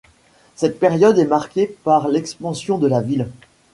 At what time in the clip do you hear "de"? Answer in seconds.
2.79-2.87